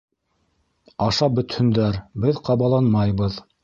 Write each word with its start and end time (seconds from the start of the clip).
—Ашап 1.09 1.37
бөтһөндәр, 1.41 2.03
беҙ 2.27 2.45
ҡабаланмайбыҙ. 2.51 3.45